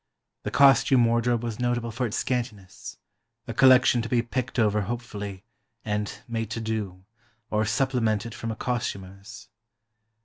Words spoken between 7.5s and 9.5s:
or supplemented from a costumer's.